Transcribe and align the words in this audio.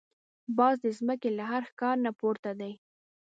باز 0.57 0.75
د 0.85 0.87
زمکې 0.97 1.29
له 1.37 1.43
هر 1.51 1.63
ښکار 1.69 1.95
نه 2.05 2.11
پورته 2.19 2.51
دی 2.59 2.73